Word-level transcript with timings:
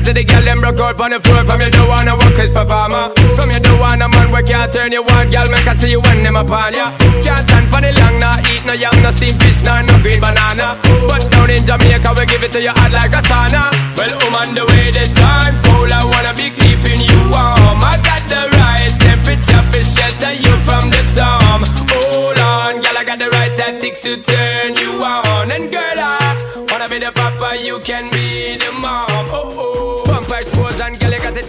Because 0.00 0.16
the 0.16 0.24
girl 0.24 0.44
them 0.48 0.60
broke 0.64 0.80
out 0.80 0.96
on 0.96 1.10
the 1.12 1.20
floor 1.20 1.44
From 1.44 1.60
you 1.60 1.68
don't 1.68 1.84
wanna 1.84 2.16
work 2.16 2.38
as 2.40 2.48
performer. 2.56 3.12
From 3.36 3.52
you 3.52 3.60
don't 3.60 3.76
wanna 3.76 4.08
man 4.08 4.32
where 4.32 4.42
can't 4.42 4.72
turn 4.72 4.92
you 4.96 5.04
on. 5.04 5.28
Girl, 5.28 5.44
make 5.52 5.68
I 5.68 5.76
see 5.76 5.92
you 5.92 6.00
when 6.00 6.24
them 6.24 6.40
upon 6.40 6.72
ya. 6.72 6.88
Can't 7.20 7.44
stand 7.44 7.68
for 7.68 7.84
the 7.84 7.92
long, 8.00 8.16
nah 8.16 8.40
Eat 8.48 8.64
no 8.64 8.72
yam, 8.72 8.96
no 9.04 9.12
steamed 9.12 9.36
fish, 9.44 9.60
nah, 9.60 9.84
no 9.84 10.00
green 10.00 10.16
banana. 10.16 10.80
But 11.04 11.28
down 11.28 11.52
in 11.52 11.68
Jamaica, 11.68 12.16
we 12.16 12.24
give 12.32 12.40
it 12.40 12.52
to 12.56 12.60
you 12.64 12.72
hot 12.72 12.96
like 12.96 13.12
a 13.12 13.20
sauna. 13.28 13.68
Well, 13.92 14.08
I'm 14.08 14.34
on 14.40 14.48
the 14.56 14.64
way, 14.72 14.88
the 14.88 15.04
time 15.20 15.60
cold 15.68 15.92
I 15.92 16.00
wanna 16.00 16.32
be 16.32 16.48
keeping 16.48 17.04
you 17.04 17.20
warm. 17.28 17.84
I 17.84 18.00
got 18.00 18.24
the 18.24 18.48
right 18.56 18.88
temperature 19.04 19.64
for 19.68 19.84
shelter 19.84 20.32
you 20.32 20.54
from 20.64 20.88
the 20.88 21.02
storm. 21.12 21.60
Hold 21.92 22.40
on, 22.40 22.80
girl, 22.80 22.96
I 22.96 23.04
got 23.04 23.20
the 23.20 23.28
right 23.36 23.52
tactics 23.52 24.00
to 24.08 24.16
turn 24.16 24.80
you 24.80 25.04
on. 25.04 25.52
And 25.52 25.68
girl, 25.68 25.98
I 26.00 26.64
wanna 26.72 26.88
be 26.88 27.04
the 27.04 27.12
papa, 27.12 27.60
you 27.60 27.84
can 27.84 28.08
be 28.08 28.56
the 28.56 28.72
mom 28.80 29.29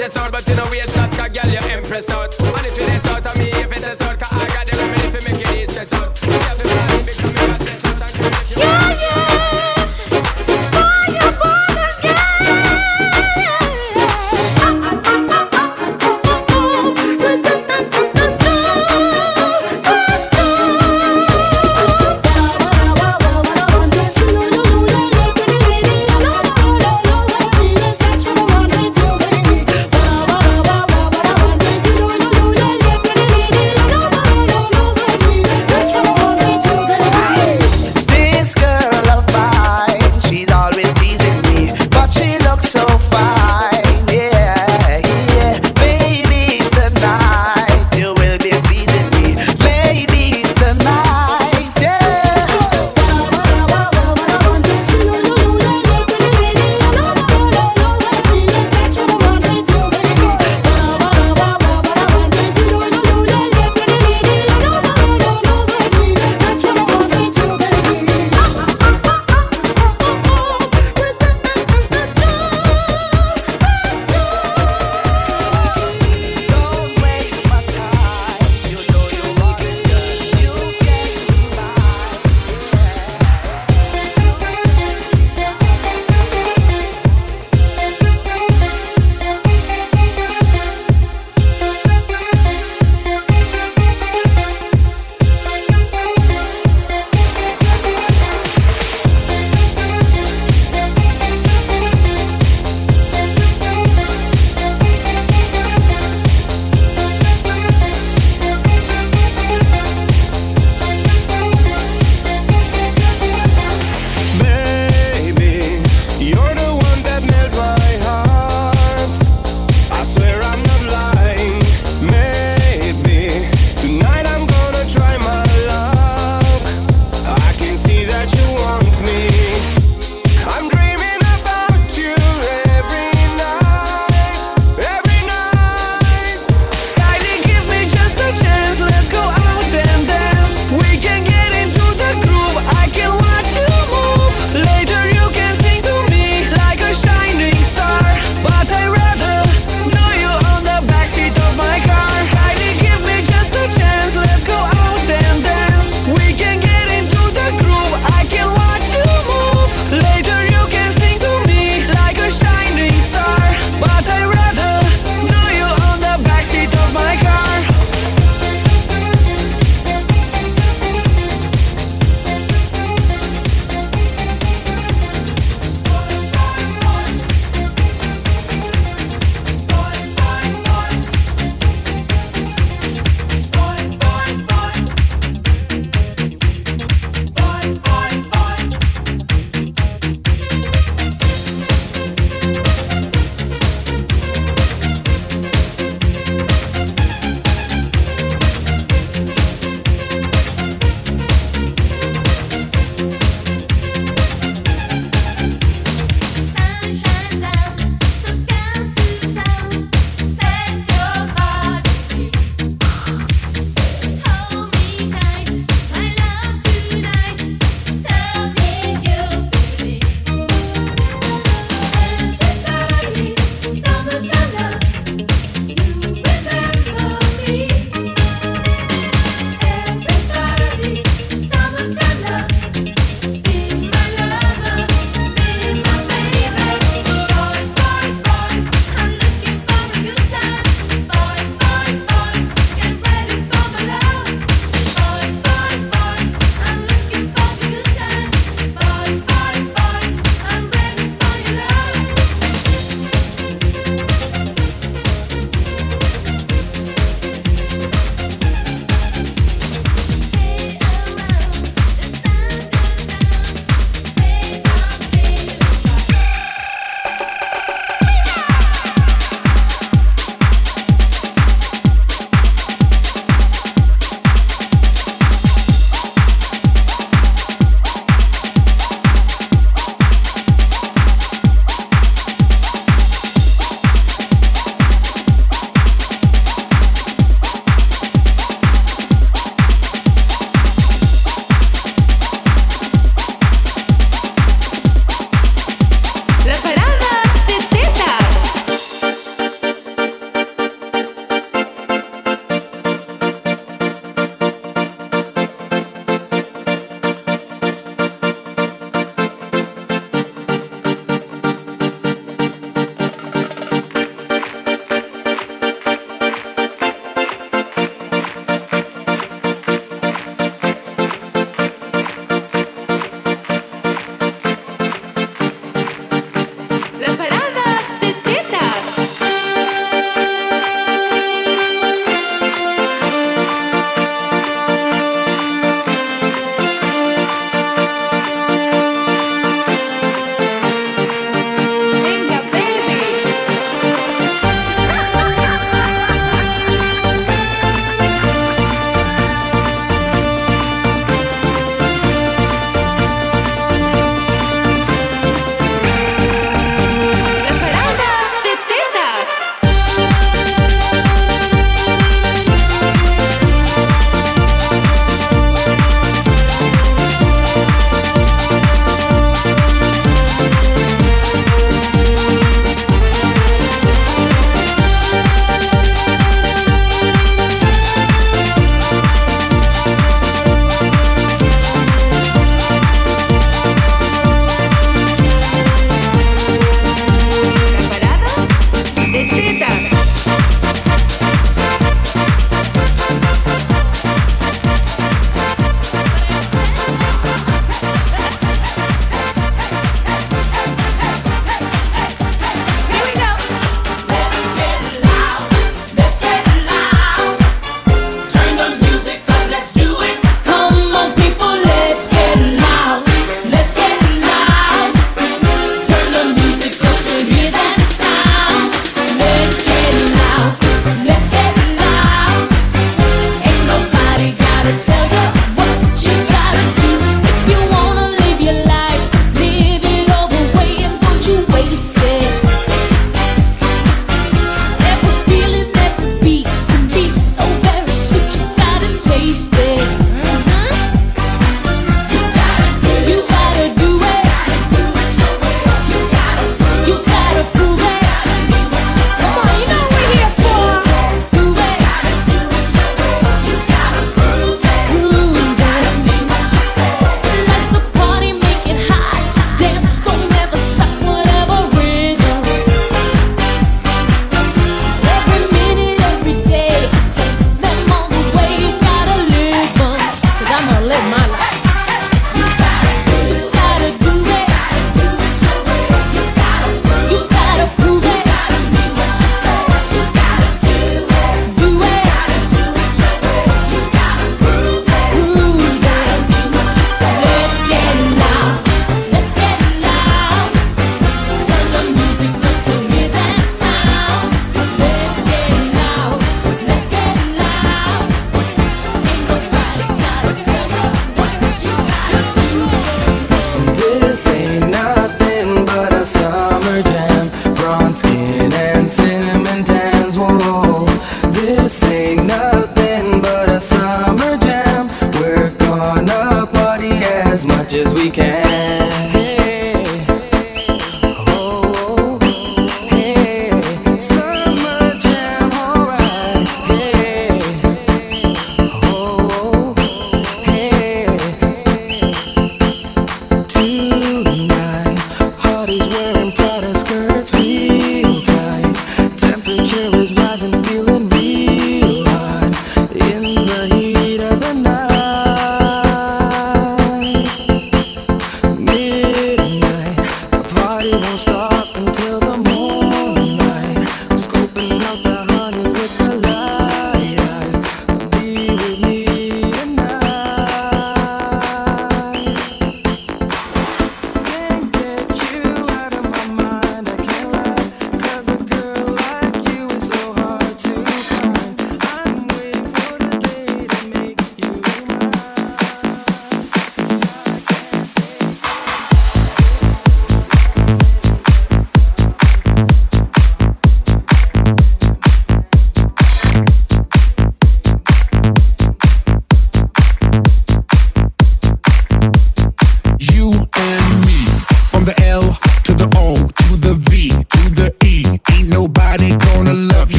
chest 0.00 0.16
out, 0.16 0.32
but 0.32 0.48
you 0.48 0.56
know 0.56 0.66
we 0.70 0.80
shot, 0.80 1.10
cause 1.12 1.28
girl, 1.28 1.59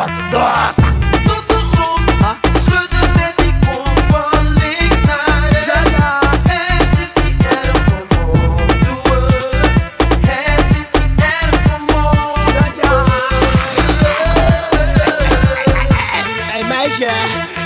Tot 0.00 1.48
de 1.48 1.60
grond, 1.72 2.10
ha. 2.22 2.36
Schudde 2.64 3.08
met 3.14 3.32
die 3.36 3.54
mond 3.64 4.00
van 4.10 4.52
links 4.52 5.00
naar 5.06 5.48
rechts. 5.50 5.98
Het 6.48 6.98
is 7.04 7.22
niet 7.22 7.38
naar 7.38 7.64
een 7.74 8.06
pombo. 8.08 8.40
Het 10.20 10.76
is 10.76 11.00
niet 11.00 11.20
en 11.20 11.48
een 11.52 11.62
pomor. 11.62 12.52
Da 12.56 12.64
ja. 12.80 13.04
Hey 16.52 16.64
meisje, 16.64 17.10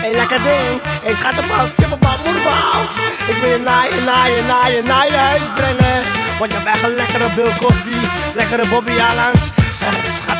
een 0.05 0.15
lekker 0.17 0.43
ding. 0.43 0.81
Hey, 1.03 1.15
schaat 1.15 1.39
op 1.39 1.51
oud. 1.59 1.69
Ik 1.69 1.77
heb 1.77 1.87
op 1.87 1.93
een 1.93 1.99
paard 1.99 2.25
moeder 2.25 2.43
boud. 2.43 2.91
Ik 3.27 3.37
wil 3.37 3.51
je 3.51 3.59
naaien, 3.65 4.05
na 4.05 4.25
je, 4.25 4.43
na 4.47 4.67
je, 4.67 4.83
naar 4.83 5.07
je 5.07 5.17
huis 5.17 5.43
brengen. 5.55 6.03
want 6.39 6.51
je 6.53 6.59
hebt 6.65 6.85
een 6.85 6.95
lekkere 6.95 7.29
bulkoffie, 7.35 8.09
lekkere 8.35 8.69
bobby 8.69 9.01
aan. 9.01 9.53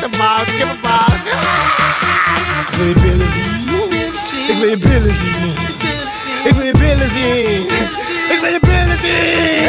Schattenbal, 0.05 0.45
kippenbal. 0.45 1.05
Ik 2.69 2.77
wil 2.77 2.87
je 2.87 2.93
billen 2.93 3.29
zien. 3.33 4.49
Ik 4.49 4.57
wil 4.57 4.69
je 4.69 4.77
billen 4.77 5.15
zien. 5.15 5.57
Ik 6.43 6.53
wil 6.53 6.65
je 6.65 6.71
billen 6.71 7.09
zien. 7.13 7.67
Ik 8.29 8.39
wil 8.41 8.51
je 8.51 8.59
billen 8.59 8.97
zien. 9.01 9.65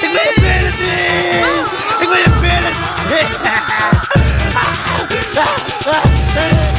Ik 0.00 0.10
wil 0.12 0.22
je 0.22 0.34
billen 0.36 0.72
zien. 0.78 1.10
Ik 2.00 2.08
wil 2.08 2.16
je 2.16 2.30
billen 2.40 2.74
zien. 6.34 6.69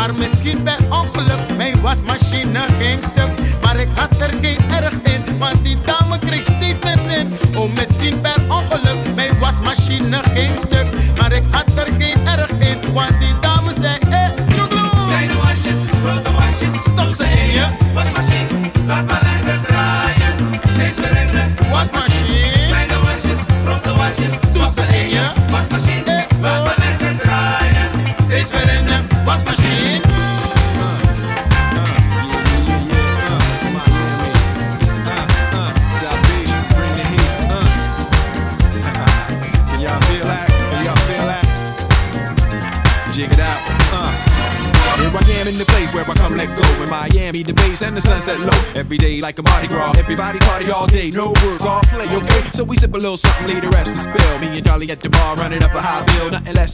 Maar 0.00 0.14
misschien 0.14 0.62
per 0.62 0.78
ongeluk, 0.90 1.56
mijn 1.56 1.80
wasmachine 1.80 2.60
ging 2.78 3.02
stuk. 3.02 3.60
Maar 3.62 3.80
ik 3.80 3.88
had 3.94 4.20
er 4.20 4.34
geen 4.40 4.58
erg 4.70 4.94
in, 5.02 5.38
want 5.38 5.64
die 5.64 5.76
dame 5.84 6.18
kreeg 6.18 6.42
steeds 6.42 6.80
meer 6.82 6.98
zin. 7.08 7.56
Oh, 7.56 7.72
misschien 7.74 8.20
per 8.20 8.36
ongeluk, 8.48 9.14
mijn 9.14 9.38
wasmachine 9.38 10.20
ging 10.34 10.56
stuk. 10.56 10.86
Maar 11.18 11.32
ik 11.32 11.44
had 11.50 11.76
er 11.76 11.92
geen 11.98 12.19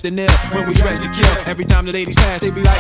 the 0.07 0.15
nail 0.15 0.31
when 0.55 0.69
we 0.69 0.75
dress 0.75 1.01
to 1.01 1.11
kill. 1.11 1.51
Every 1.51 1.65
time 1.65 1.85
the 1.85 1.93
ladies 1.93 2.17
pass, 2.17 2.41
they 2.41 2.51
be 2.51 2.63
like, 2.63 2.79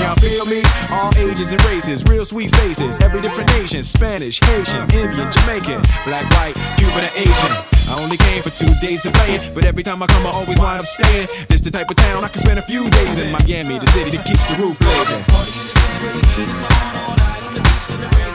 y'all 0.00 0.16
feel 0.16 0.46
me? 0.46 0.62
All 0.90 1.12
ages 1.16 1.52
and 1.52 1.62
races, 1.66 2.02
real 2.04 2.24
sweet 2.24 2.54
faces, 2.56 3.00
every 3.00 3.20
different 3.20 3.50
nation 3.50 3.82
Spanish, 3.82 4.40
Haitian, 4.40 4.82
Indian, 4.96 5.30
Jamaican, 5.30 5.82
black, 6.06 6.24
white, 6.32 6.56
Cuban, 6.78 7.04
and 7.04 7.14
Asian. 7.16 7.52
I 7.92 8.00
only 8.00 8.16
came 8.16 8.42
for 8.42 8.50
two 8.50 8.72
days 8.80 9.02
to 9.02 9.10
play 9.10 9.34
it, 9.34 9.54
but 9.54 9.64
every 9.64 9.82
time 9.82 10.02
I 10.02 10.06
come, 10.06 10.26
I 10.26 10.30
always 10.30 10.58
wind 10.58 10.80
up 10.80 10.86
staying. 10.86 11.28
This 11.48 11.60
the 11.60 11.70
type 11.70 11.90
of 11.90 11.96
town 11.96 12.24
I 12.24 12.28
can 12.28 12.40
spend 12.40 12.58
a 12.58 12.62
few 12.62 12.88
days 12.88 13.18
in. 13.18 13.30
Miami, 13.30 13.78
the 13.78 13.86
city 13.88 14.16
that 14.16 14.24
keeps 14.24 14.46
the 14.46 14.56
roof 14.56 14.78
blazing. 14.78 17.03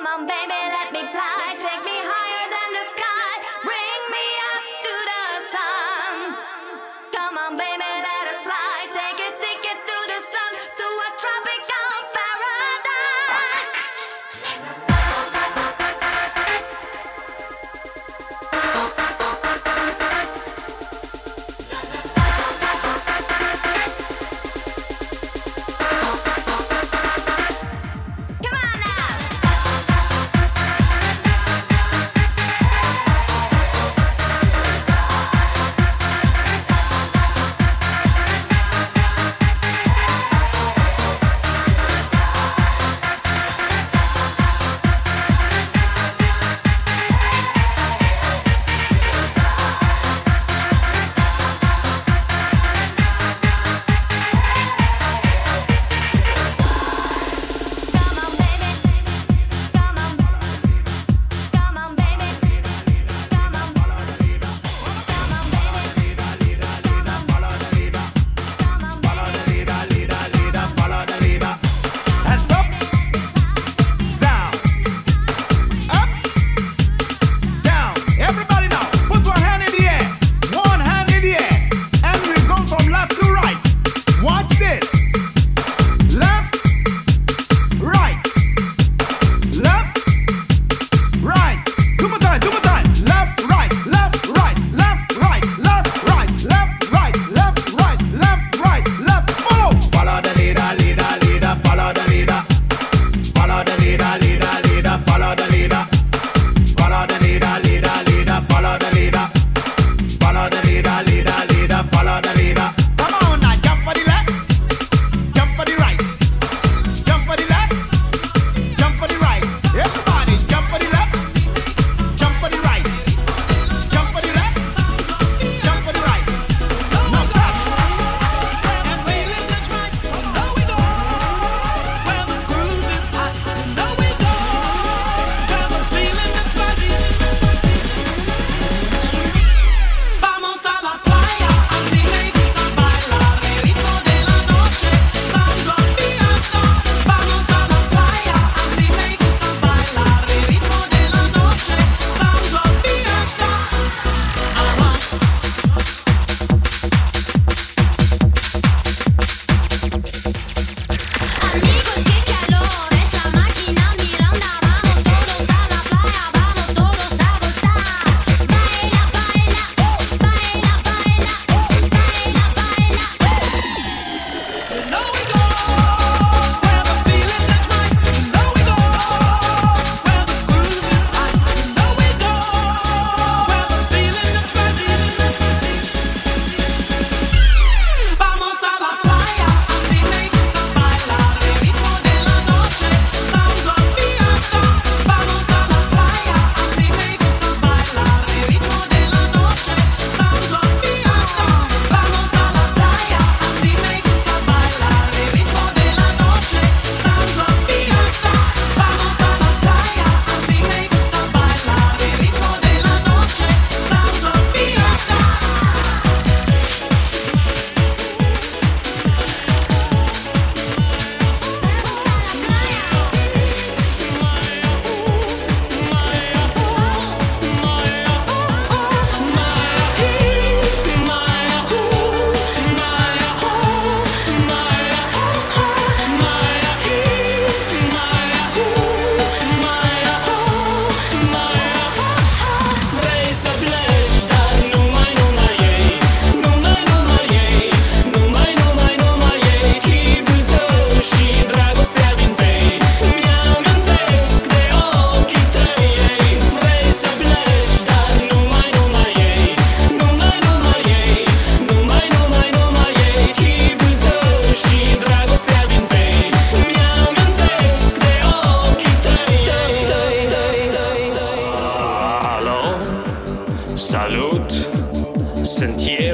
Come 0.00 0.20
on, 0.20 0.26
baby, 0.26 0.48
let 0.48 0.92
me 0.94 1.00
fly. 1.12 1.39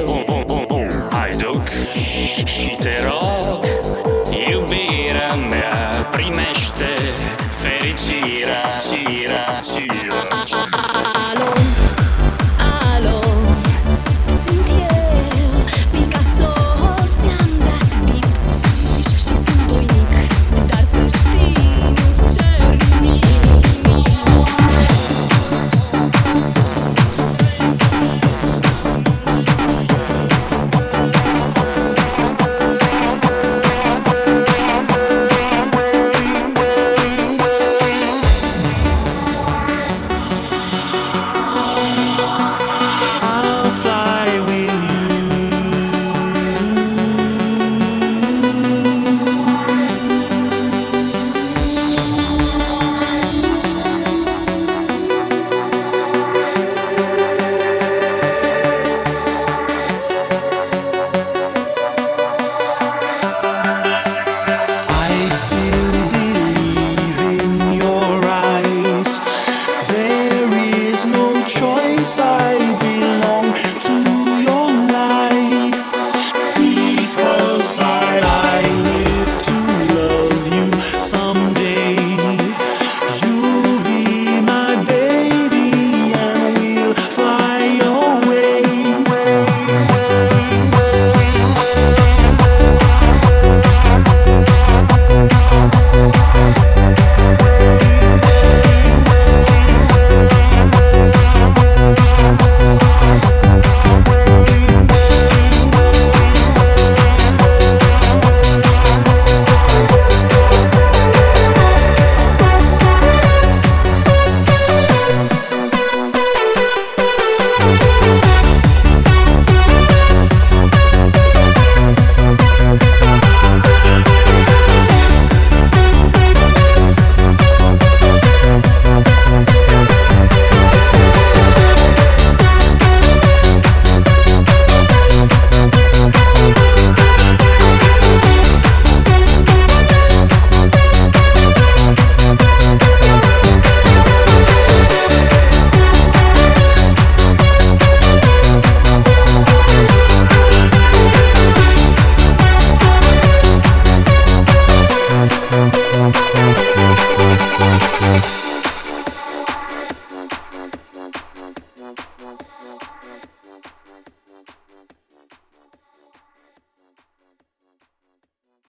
boom, 0.07 0.25
boom, 0.25 0.47
boom. 0.47 0.66